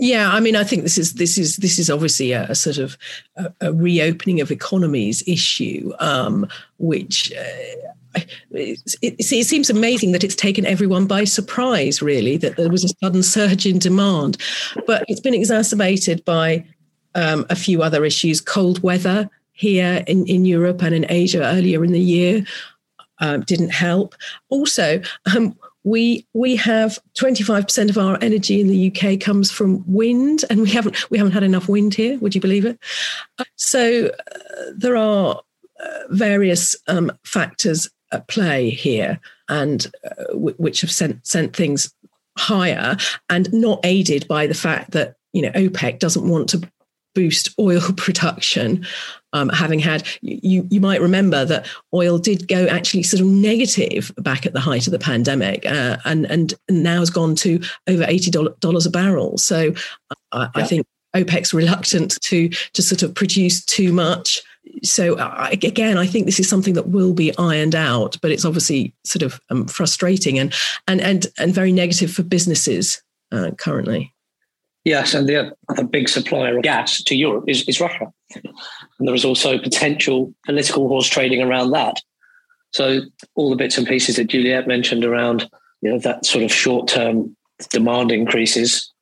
Yeah, 0.00 0.30
I 0.32 0.40
mean, 0.40 0.56
I 0.56 0.64
think 0.64 0.82
this 0.82 0.96
is 0.96 1.12
this 1.14 1.36
is 1.36 1.56
this 1.56 1.78
is 1.78 1.90
obviously 1.90 2.32
a, 2.32 2.44
a 2.44 2.54
sort 2.54 2.78
of 2.78 2.96
a, 3.36 3.52
a, 3.60 3.72
reopening 3.74 4.40
of 4.40 4.50
economies 4.50 5.22
issue, 5.26 5.92
um, 5.98 6.48
which 6.78 7.30
uh, 7.34 8.18
it, 8.50 8.80
it, 9.02 9.16
it, 9.18 9.44
seems 9.44 9.68
amazing 9.68 10.12
that 10.12 10.24
it's 10.24 10.34
taken 10.34 10.64
everyone 10.64 11.06
by 11.06 11.24
surprise. 11.24 12.00
Really, 12.00 12.38
that 12.38 12.56
there 12.56 12.70
was 12.70 12.82
a 12.82 12.88
sudden 13.04 13.22
surge 13.22 13.66
in 13.66 13.78
demand, 13.78 14.38
but 14.86 15.04
it's 15.06 15.20
been 15.20 15.34
exacerbated 15.34 16.24
by 16.24 16.64
um, 17.14 17.44
a 17.50 17.56
few 17.56 17.82
other 17.82 18.02
issues: 18.06 18.40
cold 18.40 18.82
weather 18.82 19.28
here 19.52 20.02
in, 20.06 20.24
in 20.24 20.46
Europe 20.46 20.82
and 20.82 20.94
in 20.94 21.04
Asia 21.10 21.44
earlier 21.44 21.84
in 21.84 21.92
the 21.92 22.00
year. 22.00 22.42
Um, 23.18 23.42
didn't 23.42 23.74
help. 23.74 24.14
Also, 24.48 25.02
um, 25.36 25.54
we 25.84 26.26
we 26.34 26.56
have 26.56 26.98
25% 27.14 27.90
of 27.90 27.98
our 27.98 28.18
energy 28.20 28.60
in 28.60 28.68
the 28.68 28.92
UK 28.92 29.18
comes 29.20 29.50
from 29.50 29.84
wind 29.86 30.44
and 30.50 30.60
we 30.62 30.70
haven't 30.70 31.10
we 31.10 31.18
haven't 31.18 31.32
had 31.32 31.42
enough 31.42 31.68
wind 31.68 31.94
here 31.94 32.18
would 32.18 32.34
you 32.34 32.40
believe 32.40 32.64
it? 32.64 32.78
So 33.56 34.06
uh, 34.06 34.62
there 34.74 34.96
are 34.96 35.40
uh, 35.82 35.98
various 36.10 36.76
um, 36.86 37.10
factors 37.24 37.88
at 38.12 38.28
play 38.28 38.70
here 38.70 39.18
and 39.48 39.86
uh, 40.04 40.24
w- 40.32 40.56
which 40.58 40.80
have 40.82 40.90
sent 40.90 41.26
sent 41.26 41.56
things 41.56 41.92
higher 42.36 42.96
and 43.28 43.52
not 43.52 43.80
aided 43.84 44.26
by 44.28 44.46
the 44.46 44.54
fact 44.54 44.90
that 44.92 45.16
you 45.32 45.42
know 45.42 45.50
OPEC 45.50 45.98
doesn't 45.98 46.28
want 46.28 46.48
to 46.50 46.70
boost 47.20 47.50
oil 47.58 47.80
production 47.96 48.86
um, 49.32 49.48
having 49.50 49.78
had 49.78 50.06
you 50.22 50.66
you 50.70 50.80
might 50.80 51.00
remember 51.00 51.44
that 51.44 51.66
oil 51.94 52.18
did 52.18 52.48
go 52.48 52.66
actually 52.66 53.02
sort 53.02 53.20
of 53.20 53.26
negative 53.26 54.10
back 54.18 54.46
at 54.46 54.52
the 54.52 54.60
height 54.60 54.86
of 54.86 54.92
the 54.92 54.98
pandemic 54.98 55.64
uh, 55.66 55.98
and 56.04 56.24
and 56.26 56.54
now 56.68 56.98
has 56.98 57.10
gone 57.10 57.34
to 57.36 57.60
over 57.88 58.04
eighty 58.08 58.30
dollars 58.30 58.86
a 58.86 58.90
barrel. 58.90 59.38
So 59.38 59.72
I, 60.32 60.40
yeah. 60.40 60.48
I, 60.56 60.64
think 60.64 60.86
OPEC's 61.14 61.54
reluctant 61.54 62.20
to 62.22 62.48
to 62.48 62.82
sort 62.82 63.02
of 63.04 63.14
produce 63.14 63.64
too 63.64 63.92
much 63.92 64.42
so 64.82 65.16
again, 65.52 65.96
I 65.96 66.06
think 66.06 66.26
this 66.26 66.40
is 66.40 66.48
something 66.48 66.74
that 66.74 66.88
will 66.88 67.12
be 67.12 67.36
ironed 67.38 67.74
out, 67.74 68.16
but 68.20 68.30
it's 68.30 68.44
obviously 68.44 68.94
sort 69.04 69.22
of 69.22 69.40
um, 69.50 69.66
frustrating 69.66 70.38
and 70.38 70.54
and 70.86 71.00
and 71.00 71.26
and 71.38 71.54
very 71.54 71.72
negative 71.72 72.12
for 72.12 72.22
businesses 72.22 73.02
uh, 73.32 73.52
currently. 73.58 74.14
Yes, 74.84 75.12
and 75.12 75.28
the 75.28 75.54
other 75.68 75.84
big 75.84 76.08
supplier 76.08 76.56
of 76.56 76.62
gas 76.62 77.02
to 77.02 77.14
Europe 77.14 77.44
is, 77.46 77.68
is 77.68 77.80
Russia. 77.80 78.12
And 78.34 79.06
there 79.06 79.14
is 79.14 79.24
also 79.24 79.58
potential 79.58 80.32
political 80.46 80.88
horse 80.88 81.06
trading 81.06 81.42
around 81.42 81.72
that. 81.72 82.00
So 82.72 83.00
all 83.34 83.50
the 83.50 83.56
bits 83.56 83.76
and 83.76 83.86
pieces 83.86 84.16
that 84.16 84.28
Juliet 84.28 84.66
mentioned 84.66 85.04
around 85.04 85.50
you 85.82 85.90
know 85.90 85.98
that 85.98 86.24
sort 86.24 86.44
of 86.44 86.52
short 86.52 86.88
term 86.88 87.36
demand 87.70 88.12
increases. 88.12 88.92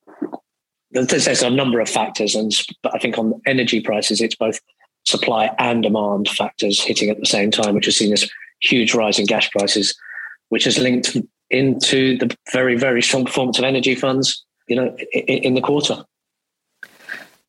There's 0.91 1.43
a 1.43 1.51
number 1.51 1.81
of 1.81 1.89
factors, 1.89 2.35
and 2.35 2.53
I 2.93 2.99
think 2.99 3.19
on 3.19 3.41
energy 3.47 3.81
prices, 3.81 4.21
it's 4.21 4.35
both 4.35 4.61
supply 5.05 5.51
and 5.59 5.83
demand 5.83 6.29
factors 6.29 6.83
hitting 6.83 7.11
at 7.11 7.19
the 7.19 7.27
same 7.27 7.51
time, 7.51 7.75
which 7.75 7.85
has 7.85 7.97
seen 7.97 8.11
this 8.11 8.29
huge 8.63 8.95
rise 8.95 9.19
in 9.19 9.27
gas 9.27 9.49
prices, 9.49 9.95
which 10.49 10.65
has 10.65 10.79
linked 10.79 11.17
into 11.51 12.17
the 12.19 12.35
very, 12.53 12.77
very 12.77 13.03
strong 13.03 13.25
performance 13.25 13.59
of 13.59 13.65
energy 13.65 13.95
funds, 13.95 14.45
you 14.69 14.77
know, 14.77 14.97
in, 15.13 15.39
in 15.39 15.55
the 15.55 15.61
quarter. 15.61 16.05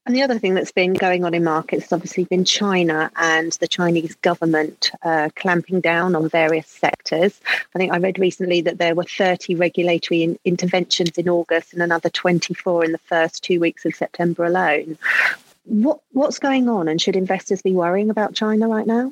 And 0.10 0.16
the 0.16 0.24
other 0.24 0.40
thing 0.40 0.56
that's 0.56 0.72
been 0.72 0.94
going 0.96 1.24
on 1.24 1.36
in 1.36 1.44
markets 1.44 1.84
has 1.84 1.94
obviously 1.94 2.24
been 2.24 2.44
China 2.44 3.12
and 3.16 3.52
the 3.54 3.68
Chinese 3.68 4.16
government 4.16 4.90
uh, 5.04 5.30
clamping 5.36 5.82
down 5.82 6.16
on 6.16 6.28
various 6.28 6.66
sectors. 6.66 7.40
I 7.76 7.78
think 7.78 7.94
I 7.94 8.00
read 8.00 8.18
recently 8.18 8.62
that 8.62 8.80
there 8.80 8.96
were 8.96 9.04
30 9.04 9.54
regulatory 9.54 10.24
in- 10.24 10.40
interventions 10.46 11.16
in 11.20 11.30
August 11.30 11.74
and 11.74 11.84
another 11.84 12.10
24 12.10 12.86
in 12.86 12.92
the 12.92 12.98
first 12.98 13.44
two 13.44 13.60
weeks 13.60 13.86
of 13.86 13.94
September 13.94 14.46
alone. 14.46 14.98
What 15.66 16.00
what's 16.14 16.40
going 16.40 16.68
on, 16.70 16.88
and 16.88 17.00
should 17.00 17.16
investors 17.16 17.62
be 17.62 17.74
worrying 17.74 18.10
about 18.10 18.34
China 18.34 18.68
right 18.68 18.88
now? 18.88 19.12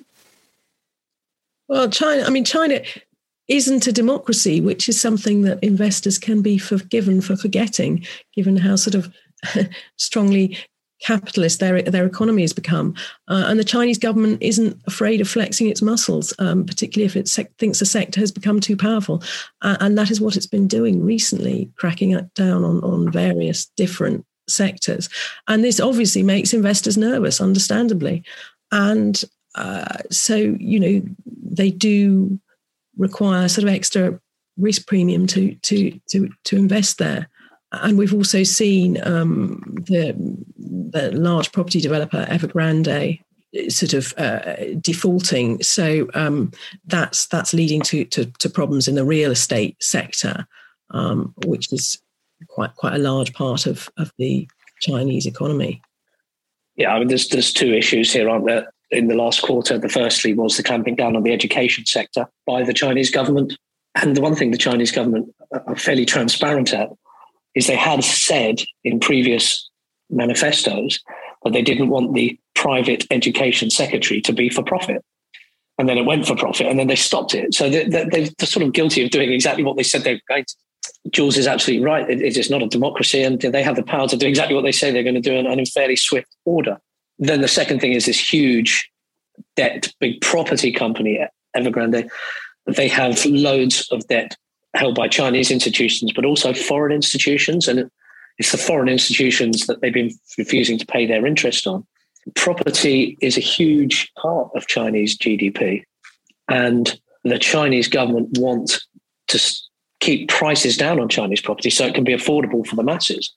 Well, 1.68 1.92
China. 1.92 2.24
I 2.24 2.32
mean, 2.32 2.46
China 2.46 2.82
isn't 3.48 3.88
a 3.88 3.92
democracy, 3.92 4.60
which 4.62 4.89
is 4.89 5.00
something 5.00 5.44
that 5.44 5.63
investors 5.63 6.18
can 6.18 6.42
be 6.42 6.58
forgiven 6.58 7.22
for 7.22 7.36
forgetting, 7.36 8.06
given 8.36 8.58
how 8.58 8.75
sort 8.75 8.96
of 8.96 9.13
strongly 9.98 10.58
capitalist 11.00 11.60
their 11.60 11.82
their 11.84 12.06
economy 12.06 12.42
has 12.42 12.54
become, 12.54 12.96
uh, 13.27 13.46
and 13.48 13.60
the 13.60 13.63
Chinese 13.63 14.00
government 14.00 14.42
isn't 14.42 14.82
afraid 14.88 15.22
of 15.22 15.30
flexing 15.30 15.70
its 15.70 15.82
muscles, 15.82 16.34
um, 16.39 16.66
particularly 16.66 17.06
if 17.06 17.16
it 17.16 17.27
sec- 17.27 17.56
thinks 17.58 17.80
the 17.80 17.86
sector 17.86 18.20
has 18.20 18.32
become 18.32 18.60
too 18.60 18.75
powerful, 18.75 19.22
uh, 19.62 19.77
and 19.80 19.98
that 19.98 20.10
is 20.10 20.20
what 20.20 20.36
it's 20.36 20.48
been 20.48 20.68
doing 20.68 21.04
recently, 21.04 21.72
cracking 21.77 22.18
down 22.36 22.63
on 22.63 22.84
on 22.84 23.12
various 23.12 23.68
different 23.77 24.25
sectors, 24.50 25.08
and 25.48 25.63
this 25.63 25.80
obviously 25.80 26.24
makes 26.24 26.54
investors 26.54 26.98
nervous, 26.98 27.39
understandably, 27.39 28.24
and 28.72 29.24
uh, 29.56 29.98
so 30.10 30.36
you 30.36 30.80
know 30.80 31.01
they 31.44 31.70
do 31.70 32.39
require 32.98 33.48
sort 33.48 33.68
of 33.68 33.74
extra 33.74 34.20
risk 34.58 34.88
premium 34.88 35.27
to 35.27 35.56
to 35.56 36.00
to 36.10 36.30
to 36.44 36.58
invest 36.58 36.98
there 36.98 37.27
and 37.72 37.98
we've 37.98 38.13
also 38.13 38.44
seen 38.44 38.98
um, 39.06 39.62
the, 39.88 40.16
the 40.58 41.12
large 41.12 41.51
property 41.51 41.82
developer 41.82 42.25
Evergrande 42.25 43.22
sort 43.70 43.94
of 43.94 44.13
uh, 44.18 44.77
defaulting. 44.80 45.62
So 45.63 46.08
um, 46.13 46.51
that's 46.86 47.27
that's 47.27 47.54
leading 47.54 47.82
to, 47.84 48.06
to, 48.06 48.25
to 48.25 48.50
problems 48.50 48.88
in 48.88 48.96
the 48.96 49.06
real 49.06 49.32
estate 49.32 49.75
sector, 49.82 50.48
um, 50.92 51.34
which 51.46 51.72
is 51.74 52.01
quite 52.48 52.74
quite 52.75 52.94
a 52.94 53.00
large 53.00 53.34
part 53.34 53.66
of 53.66 53.89
of 53.98 54.12
the 54.18 54.48
Chinese 54.82 55.25
economy. 55.25 55.82
Yeah, 56.75 56.94
I 56.94 57.00
mean, 57.00 57.08
there's 57.10 57.27
there's 57.27 57.51
two 57.51 57.74
issues 57.74 58.13
here, 58.13 58.30
aren't 58.30 58.46
there? 58.46 58.72
In 58.89 59.08
the 59.08 59.15
last 59.15 59.41
quarter, 59.41 59.77
the 59.77 59.89
firstly 59.89 60.34
was 60.34 60.56
the 60.56 60.63
clamping 60.63 60.96
down 60.96 61.15
on 61.15 61.24
the 61.24 61.34
education 61.34 61.86
sector 61.86 62.27
by 62.46 62.63
the 62.63 62.74
Chinese 62.74 63.12
government, 63.12 63.53
and 63.96 64.15
the 64.15 64.22
one 64.22 64.36
thing 64.36 64.51
the 64.51 64.58
Chinese 64.58 64.91
government 64.91 65.34
are 65.51 65.75
fairly 65.75 66.06
transparent 66.06 66.74
at 66.74 66.89
is 67.56 67.67
they 67.67 67.75
had 67.75 68.03
said 68.03 68.62
in 68.84 69.00
previous 69.00 69.70
manifestos 70.10 71.00
that 71.44 71.53
they 71.53 71.62
didn't 71.62 71.89
want 71.89 72.13
the 72.13 72.39
private 72.56 73.06
education 73.12 73.70
secretary 73.70 74.22
to 74.22 74.34
be 74.34 74.50
for 74.50 74.63
profit. 74.63 75.03
And 75.79 75.88
then 75.88 75.98
it 75.98 76.06
went 76.06 76.25
for 76.25 76.36
profit 76.36 76.67
and 76.67 76.79
then 76.79 76.88
they 76.88 76.96
stopped 76.96 77.36
it. 77.36 77.53
So 77.53 77.70
they, 77.70 77.86
they, 77.86 78.29
sort 78.46 78.65
of 78.65 78.74
guilty 78.74 79.03
of 79.03 79.12
doing 79.12 79.32
exactly 79.32 79.63
what 79.63 79.77
they 79.77 79.84
said 79.84 80.03
they 80.03 80.15
were 80.15 80.22
going 80.27 80.46
to. 80.46 80.56
Jules 81.12 81.38
is 81.38 81.48
absolutely 81.48 81.86
right. 81.86 82.10
It, 82.10 82.22
it 82.22 82.38
is 82.38 82.50
not 82.50 82.63
a 82.63 82.67
democracy 82.67 83.22
and 83.22 83.39
they 83.39 83.63
have 83.63 83.75
the 83.75 83.84
power 83.84 84.08
to 84.08 84.17
do 84.17 84.27
exactly 84.27 84.56
what 84.56 84.63
they 84.63 84.72
say 84.72 84.91
they're 84.91 85.03
going 85.03 85.15
to 85.15 85.22
do 85.22 85.36
and 85.36 85.48
in 85.60 85.65
fairly 85.65 85.96
swift 85.96 86.27
order. 86.46 86.77
Then 87.20 87.42
the 87.42 87.48
second 87.48 87.80
thing 87.80 87.94
is 87.94 88.06
this 88.06 88.20
huge 88.20 88.90
debt, 89.56 89.94
big 90.00 90.22
property 90.22 90.72
company, 90.72 91.20
Evergrande. 91.56 92.10
They 92.66 92.88
have 92.88 93.26
loads 93.26 93.88
of 93.92 94.08
debt 94.08 94.36
held 94.76 94.96
by 94.96 95.08
Chinese 95.08 95.50
institutions, 95.50 96.12
but 96.14 96.26
also 96.26 96.54
foreign 96.54 96.92
institutions. 96.92 97.68
And 97.68 97.90
it's 98.38 98.52
the 98.52 98.58
foreign 98.58 98.90
institutions 98.90 99.66
that 99.68 99.82
they've 99.82 99.94
been 99.94 100.12
refusing 100.38 100.78
to 100.78 100.86
pay 100.86 101.06
their 101.06 101.26
interest 101.26 101.66
on. 101.66 101.86
Property 102.36 103.18
is 103.22 103.38
a 103.38 103.42
huge 103.42 104.12
part 104.16 104.50
of 104.56 104.68
Chinese 104.68 105.18
GDP. 105.18 105.84
And 106.50 107.00
the 107.24 107.40
Chinese 107.40 107.88
government 107.88 108.38
want 108.38 108.82
to 109.28 109.56
keep 110.00 110.30
prices 110.30 110.78
down 110.78 111.00
on 111.00 111.10
Chinese 111.10 111.42
property 111.42 111.70
so 111.70 111.86
it 111.86 111.96
can 111.96 112.04
be 112.04 112.14
affordable 112.14 112.66
for 112.66 112.76
the 112.76 112.84
masses. 112.84 113.34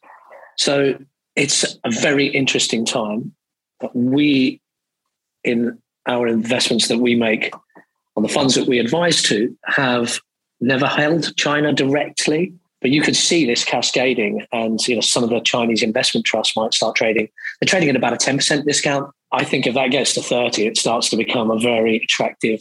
So 0.58 0.98
it's 1.36 1.64
a 1.84 1.90
very 1.90 2.26
interesting 2.26 2.84
time. 2.84 3.34
We, 3.94 4.60
in 5.44 5.78
our 6.06 6.26
investments 6.26 6.88
that 6.88 6.98
we 6.98 7.14
make 7.14 7.52
on 8.16 8.22
the 8.22 8.28
funds 8.28 8.54
that 8.54 8.66
we 8.66 8.78
advise 8.78 9.22
to, 9.24 9.56
have 9.64 10.20
never 10.60 10.86
held 10.86 11.36
China 11.36 11.72
directly, 11.72 12.52
but 12.80 12.90
you 12.90 13.02
could 13.02 13.16
see 13.16 13.46
this 13.46 13.64
cascading, 13.64 14.46
and 14.52 14.78
you 14.88 14.94
know 14.94 15.00
some 15.00 15.22
of 15.22 15.30
the 15.30 15.40
Chinese 15.40 15.82
investment 15.82 16.26
trusts 16.26 16.56
might 16.56 16.74
start 16.74 16.96
trading. 16.96 17.28
They're 17.60 17.68
trading 17.68 17.88
at 17.88 17.96
about 17.96 18.14
a 18.14 18.16
ten 18.16 18.36
percent 18.36 18.66
discount. 18.66 19.10
I 19.32 19.44
think 19.44 19.66
if 19.66 19.74
that 19.74 19.90
gets 19.90 20.14
to 20.14 20.22
thirty, 20.22 20.66
it 20.66 20.78
starts 20.78 21.08
to 21.10 21.16
become 21.16 21.50
a 21.50 21.58
very 21.58 21.96
attractive 21.96 22.60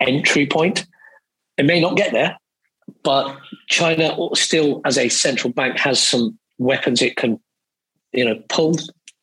entry 0.00 0.46
point. 0.46 0.86
It 1.58 1.66
may 1.66 1.80
not 1.80 1.96
get 1.96 2.12
there, 2.12 2.38
but 3.04 3.36
China 3.68 4.16
still, 4.34 4.80
as 4.84 4.98
a 4.98 5.08
central 5.08 5.52
bank, 5.52 5.78
has 5.78 6.02
some 6.02 6.38
weapons 6.58 7.02
it 7.02 7.16
can, 7.16 7.38
you 8.12 8.24
know, 8.24 8.42
pull. 8.48 8.74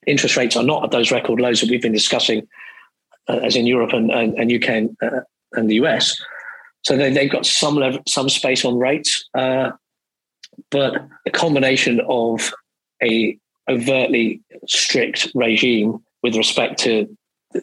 Interest 0.08 0.38
rates 0.38 0.56
are 0.56 0.64
not 0.64 0.84
at 0.84 0.92
those 0.92 1.12
record 1.12 1.40
lows 1.40 1.62
that 1.62 1.70
we've 1.70 1.82
been 1.82 1.92
discussing, 1.92 2.48
uh, 3.28 3.40
as 3.44 3.56
in 3.56 3.68
Europe 3.68 3.94
and, 3.94 4.12
and, 4.12 4.34
and 4.36 4.52
UK 4.52 4.70
and, 4.70 4.98
uh, 5.02 5.22
and 5.54 5.70
the 5.70 5.76
US. 5.76 6.20
So 6.84 6.96
they, 6.98 7.12
they've 7.12 7.32
got 7.32 7.46
some 7.46 7.76
level, 7.76 8.02
some 8.08 8.30
space 8.30 8.64
on 8.64 8.78
rates, 8.78 9.28
uh, 9.34 9.72
but 10.72 11.08
a 11.26 11.32
combination 11.32 12.02
of 12.08 12.52
a 13.04 13.38
overtly 13.70 14.42
strict 14.68 15.30
regime 15.36 16.04
with 16.24 16.36
respect 16.36 16.80
to 16.80 17.08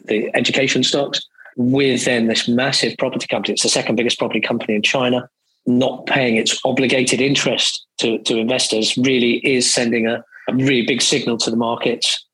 the 0.05 0.29
education 0.35 0.83
stocks, 0.83 1.19
with 1.55 2.05
then 2.05 2.27
this 2.27 2.47
massive 2.47 2.97
property 2.97 3.27
company. 3.27 3.53
It's 3.53 3.63
the 3.63 3.69
second 3.69 3.95
biggest 3.95 4.19
property 4.19 4.41
company 4.41 4.75
in 4.75 4.81
China. 4.81 5.29
Not 5.65 6.05
paying 6.05 6.37
its 6.37 6.59
obligated 6.63 7.19
interest 7.19 7.85
to, 7.99 8.19
to 8.19 8.37
investors 8.37 8.97
really 8.97 9.45
is 9.45 9.71
sending 9.71 10.07
a, 10.07 10.23
a 10.47 10.53
really 10.53 10.85
big 10.85 11.01
signal 11.01 11.37
to 11.39 11.51
the 11.51 11.57
markets. 11.57 12.25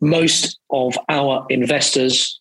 Most 0.00 0.58
of 0.70 0.96
our 1.08 1.46
investors 1.48 2.40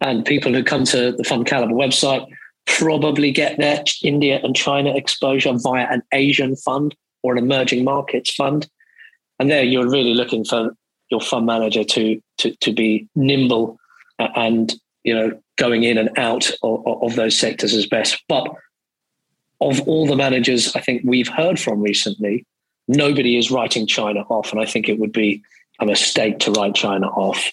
and 0.00 0.24
people 0.24 0.52
who 0.52 0.62
come 0.62 0.84
to 0.84 1.12
the 1.12 1.24
Fund 1.24 1.46
Calibre 1.46 1.74
website 1.74 2.26
probably 2.66 3.30
get 3.30 3.58
their 3.58 3.82
India 4.02 4.40
and 4.42 4.56
China 4.56 4.94
exposure 4.94 5.52
via 5.54 5.86
an 5.90 6.02
Asian 6.12 6.56
fund 6.56 6.94
or 7.22 7.32
an 7.32 7.38
emerging 7.38 7.84
markets 7.84 8.32
fund. 8.32 8.68
And 9.38 9.50
there 9.50 9.64
you're 9.64 9.90
really 9.90 10.14
looking 10.14 10.44
for 10.44 10.74
your 11.10 11.20
fund 11.20 11.46
manager 11.46 11.84
to 11.84 12.20
to, 12.38 12.56
to 12.56 12.72
be 12.72 13.08
nimble 13.14 13.78
and 14.18 14.74
you 15.02 15.14
know 15.14 15.38
going 15.56 15.84
in 15.84 15.98
and 15.98 16.10
out 16.18 16.50
of, 16.62 16.86
of 16.86 17.16
those 17.16 17.38
sectors 17.38 17.74
as 17.74 17.86
best. 17.86 18.22
But 18.28 18.46
of 19.60 19.80
all 19.82 20.06
the 20.06 20.16
managers 20.16 20.74
I 20.74 20.80
think 20.80 21.02
we've 21.04 21.28
heard 21.28 21.58
from 21.58 21.82
recently, 21.82 22.46
nobody 22.88 23.36
is 23.36 23.50
writing 23.50 23.86
China 23.86 24.20
off. 24.28 24.52
And 24.52 24.60
I 24.60 24.66
think 24.66 24.88
it 24.88 24.98
would 24.98 25.12
be 25.12 25.42
a 25.80 25.86
mistake 25.86 26.38
to 26.40 26.50
write 26.52 26.74
China 26.74 27.08
off. 27.08 27.52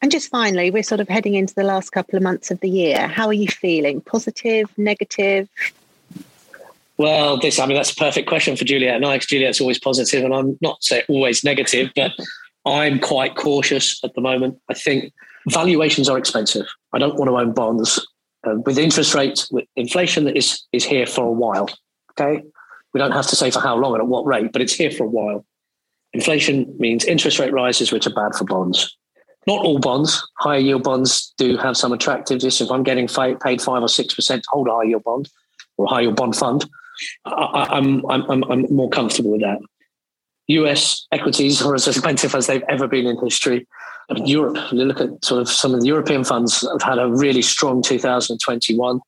And 0.00 0.10
just 0.10 0.30
finally, 0.30 0.70
we're 0.70 0.82
sort 0.82 1.00
of 1.00 1.08
heading 1.08 1.34
into 1.34 1.54
the 1.54 1.62
last 1.62 1.90
couple 1.90 2.16
of 2.16 2.22
months 2.22 2.50
of 2.50 2.58
the 2.60 2.68
year. 2.68 3.06
How 3.06 3.26
are 3.26 3.32
you 3.32 3.46
feeling? 3.46 4.00
Positive, 4.00 4.68
negative? 4.76 5.48
Well, 6.98 7.38
this, 7.38 7.58
I 7.58 7.66
mean, 7.66 7.76
that's 7.76 7.92
a 7.92 7.96
perfect 7.96 8.28
question 8.28 8.56
for 8.56 8.64
Juliet 8.64 8.96
and 8.96 9.06
I, 9.06 9.14
because 9.14 9.28
Juliet's 9.28 9.60
always 9.60 9.78
positive 9.78 10.24
and 10.24 10.34
I'm 10.34 10.58
not 10.60 10.82
say 10.82 11.04
always 11.08 11.44
negative, 11.44 11.90
but 11.94 12.12
I'm 12.66 12.98
quite 12.98 13.36
cautious 13.36 14.02
at 14.04 14.14
the 14.14 14.20
moment. 14.20 14.58
I 14.68 14.74
think 14.74 15.12
valuations 15.48 16.08
are 16.08 16.18
expensive. 16.18 16.66
I 16.92 16.98
don't 16.98 17.16
want 17.16 17.28
to 17.28 17.38
own 17.38 17.52
bonds. 17.52 18.04
Um, 18.44 18.64
with 18.64 18.78
interest 18.78 19.14
rates, 19.14 19.50
with 19.52 19.66
inflation 19.76 20.24
that 20.24 20.36
is, 20.36 20.64
is 20.72 20.84
here 20.84 21.06
for 21.06 21.24
a 21.24 21.32
while. 21.32 21.68
Okay. 22.10 22.42
We 22.92 22.98
don't 22.98 23.12
have 23.12 23.28
to 23.28 23.36
say 23.36 23.52
for 23.52 23.60
how 23.60 23.76
long 23.76 23.94
and 23.94 24.02
at 24.02 24.08
what 24.08 24.26
rate, 24.26 24.52
but 24.52 24.60
it's 24.60 24.74
here 24.74 24.90
for 24.90 25.04
a 25.04 25.08
while. 25.08 25.46
Inflation 26.14 26.74
means 26.78 27.04
interest 27.04 27.38
rate 27.38 27.52
rises, 27.52 27.90
which 27.90 28.06
are 28.06 28.14
bad 28.14 28.34
for 28.34 28.44
bonds 28.44 28.96
not 29.46 29.64
all 29.64 29.78
bonds. 29.78 30.26
Higher 30.38 30.58
yield 30.58 30.84
bonds 30.84 31.32
do 31.36 31.56
have 31.56 31.76
some 31.76 31.92
attractiveness. 31.92 32.60
If 32.60 32.70
I'm 32.70 32.82
getting 32.82 33.08
paid 33.08 33.60
five 33.60 33.82
or 33.82 33.88
six 33.88 34.14
percent 34.14 34.42
to 34.44 34.48
hold 34.52 34.68
a 34.68 34.72
high 34.72 34.84
yield 34.84 35.04
bond 35.04 35.28
or 35.76 35.86
a 35.86 35.88
high 35.88 36.00
yield 36.02 36.16
bond 36.16 36.36
fund, 36.36 36.64
I, 37.24 37.66
I'm, 37.70 38.04
I'm 38.08 38.44
I'm 38.44 38.66
more 38.70 38.90
comfortable 38.90 39.32
with 39.32 39.40
that. 39.40 39.58
US 40.48 41.06
equities 41.12 41.62
are 41.62 41.74
as 41.74 41.88
expensive 41.88 42.34
as 42.34 42.46
they've 42.46 42.64
ever 42.68 42.86
been 42.86 43.06
in 43.06 43.18
history. 43.18 43.66
Europe, 44.16 44.58
you 44.72 44.84
look 44.84 45.00
at 45.00 45.24
sort 45.24 45.40
of 45.40 45.48
some 45.48 45.72
of 45.74 45.80
the 45.80 45.86
European 45.86 46.24
funds 46.24 46.66
have 46.68 46.82
had 46.82 46.98
a 46.98 47.08
really 47.08 47.40
strong 47.40 47.82
2021. 47.82 49.00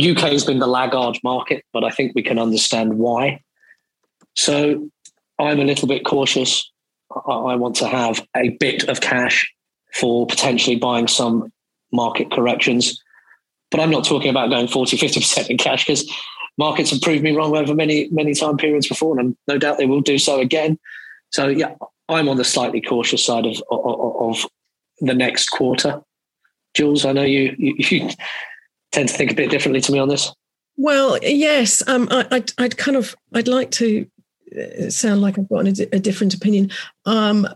UK 0.00 0.18
has 0.18 0.44
been 0.44 0.58
the 0.58 0.66
laggard 0.66 1.18
market, 1.24 1.64
but 1.72 1.82
I 1.82 1.90
think 1.90 2.12
we 2.14 2.22
can 2.22 2.38
understand 2.38 2.98
why. 2.98 3.40
So 4.36 4.90
I'm 5.40 5.60
a 5.60 5.64
little 5.64 5.88
bit 5.88 6.04
cautious. 6.04 6.70
I 7.10 7.56
want 7.56 7.76
to 7.76 7.88
have 7.88 8.24
a 8.36 8.50
bit 8.50 8.88
of 8.88 9.00
cash 9.00 9.52
for 9.94 10.26
potentially 10.26 10.76
buying 10.76 11.08
some 11.08 11.52
market 11.92 12.30
corrections. 12.30 13.02
But 13.70 13.80
I'm 13.80 13.90
not 13.90 14.04
talking 14.04 14.30
about 14.30 14.50
going 14.50 14.68
40, 14.68 14.96
50% 14.96 15.48
in 15.48 15.58
cash 15.58 15.84
because 15.84 16.10
markets 16.58 16.90
have 16.90 17.00
proved 17.00 17.22
me 17.22 17.34
wrong 17.34 17.56
over 17.56 17.74
many, 17.74 18.08
many 18.10 18.34
time 18.34 18.56
periods 18.56 18.88
before, 18.88 19.18
and 19.18 19.36
no 19.48 19.58
doubt 19.58 19.78
they 19.78 19.86
will 19.86 20.00
do 20.00 20.18
so 20.18 20.40
again. 20.40 20.78
So, 21.30 21.48
yeah, 21.48 21.74
I'm 22.08 22.28
on 22.28 22.36
the 22.36 22.44
slightly 22.44 22.80
cautious 22.80 23.24
side 23.24 23.46
of, 23.46 23.62
of, 23.70 24.16
of 24.20 24.46
the 25.00 25.14
next 25.14 25.48
quarter. 25.50 26.02
Jules, 26.74 27.04
I 27.04 27.12
know 27.12 27.22
you, 27.22 27.54
you, 27.58 27.74
you 27.78 28.10
tend 28.92 29.08
to 29.08 29.14
think 29.14 29.32
a 29.32 29.34
bit 29.34 29.50
differently 29.50 29.80
to 29.80 29.92
me 29.92 29.98
on 29.98 30.08
this. 30.08 30.32
Well, 30.76 31.18
yes, 31.22 31.86
um, 31.88 32.08
I, 32.10 32.26
would 32.30 32.52
I'd 32.58 32.76
kind 32.76 32.96
of 32.96 33.14
I'd 33.34 33.48
like 33.48 33.70
to 33.72 34.06
sound 34.88 35.20
like 35.20 35.38
I've 35.38 35.48
got 35.48 35.66
a, 35.66 35.88
a 35.94 35.98
different 35.98 36.34
opinion. 36.34 36.70
Um, 37.06 37.46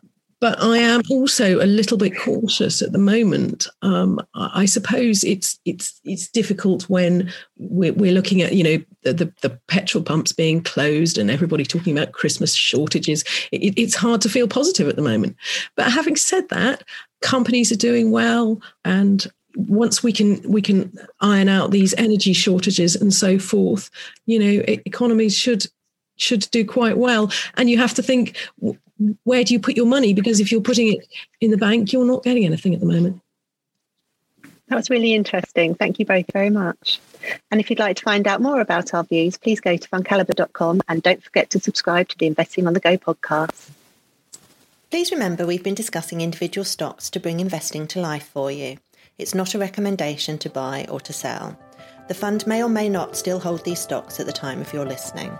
but 0.44 0.62
I 0.62 0.76
am 0.76 1.00
also 1.08 1.58
a 1.62 1.64
little 1.64 1.96
bit 1.96 2.18
cautious 2.18 2.82
at 2.82 2.92
the 2.92 2.98
moment. 2.98 3.66
Um, 3.80 4.20
I 4.34 4.66
suppose 4.66 5.24
it's 5.24 5.58
it's 5.64 5.98
it's 6.04 6.28
difficult 6.28 6.82
when 6.90 7.32
we're, 7.56 7.94
we're 7.94 8.12
looking 8.12 8.42
at 8.42 8.52
you 8.52 8.62
know 8.62 8.84
the, 9.10 9.32
the, 9.40 9.58
petrol 9.68 10.04
pumps 10.04 10.32
being 10.32 10.62
closed 10.62 11.16
and 11.16 11.30
everybody 11.30 11.64
talking 11.64 11.96
about 11.96 12.12
Christmas 12.12 12.54
shortages. 12.54 13.24
It, 13.52 13.72
it's 13.78 13.94
hard 13.94 14.20
to 14.20 14.28
feel 14.28 14.46
positive 14.46 14.86
at 14.86 14.96
the 14.96 15.02
moment. 15.02 15.36
But 15.76 15.90
having 15.90 16.14
said 16.14 16.48
that, 16.50 16.82
companies 17.22 17.72
are 17.72 17.76
doing 17.76 18.10
well, 18.10 18.60
and 18.84 19.26
once 19.56 20.02
we 20.02 20.12
can 20.12 20.42
we 20.46 20.60
can 20.60 20.92
iron 21.20 21.48
out 21.48 21.70
these 21.70 21.94
energy 21.94 22.34
shortages 22.34 22.94
and 22.96 23.14
so 23.14 23.38
forth, 23.38 23.88
you 24.26 24.38
know, 24.38 24.62
economies 24.66 25.34
should 25.34 25.66
should 26.16 26.49
do 26.50 26.64
quite 26.64 26.99
well. 26.99 27.30
And 27.56 27.68
you 27.68 27.78
have 27.78 27.94
to 27.94 28.02
think, 28.02 28.37
where 29.25 29.44
do 29.44 29.52
you 29.52 29.61
put 29.61 29.76
your 29.76 29.87
money? 29.87 30.14
Because 30.14 30.40
if 30.40 30.52
you're 30.52 30.61
putting 30.61 30.94
it 30.94 31.06
in 31.40 31.50
the 31.50 31.56
bank, 31.56 31.92
you're 31.92 32.04
not 32.04 32.23
getting 32.23 32.44
anything 32.44 32.75
at 32.75 32.80
the 32.80 32.87
moment. 32.87 33.21
That 34.68 34.76
was 34.76 34.90
really 34.90 35.14
interesting. 35.14 35.75
Thank 35.75 35.99
you 35.99 36.06
both 36.06 36.26
very 36.33 36.50
much. 36.50 37.00
And 37.50 37.61
if 37.61 37.71
you'd 37.71 37.78
like 37.78 37.97
to 37.97 38.02
find 38.02 38.26
out 38.26 38.40
more 38.40 38.61
about 38.61 38.94
our 38.94 39.04
views, 39.04 39.37
please 39.37 39.61
go 39.61 39.76
to 39.76 39.88
fundcalibre.com 39.88 40.83
and 40.88 41.02
don't 41.02 41.23
forget 41.23 41.50
to 41.50 41.61
subscribe 41.61 42.09
to 42.09 42.18
the 42.18 42.26
Investing 42.26 42.66
on 42.66 42.73
the 42.73 42.80
Go 42.80 42.97
podcast. 42.97 43.71
Please 44.90 45.11
remember 45.11 45.47
we've 45.47 45.62
been 45.62 45.75
discussing 45.75 46.21
individual 46.21 46.64
stocks 46.64 47.11
to 47.11 47.21
bring 47.21 47.40
investing 47.40 47.87
to 47.88 48.00
life 48.00 48.28
for 48.28 48.50
you. 48.50 48.78
It's 49.18 49.35
not 49.35 49.54
a 49.54 49.59
recommendation 49.59 50.38
to 50.38 50.50
buy 50.50 50.87
or 50.88 51.00
to 51.00 51.12
sell. 51.12 51.59
The 52.09 52.14
fund 52.14 52.47
may 52.47 52.62
or 52.62 52.68
may 52.68 52.88
not 52.88 53.16
still 53.16 53.40
hold 53.40 53.64
these 53.64 53.80
stocks 53.80 54.21
at 54.21 54.26
the 54.26 54.33
time 54.33 54.61
of 54.61 54.73
your 54.73 54.85
listening. 54.85 55.37